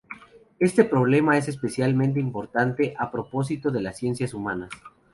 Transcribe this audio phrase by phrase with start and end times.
[0.57, 4.71] Este problema es especialmente importante a propósito de las ciencias humanas.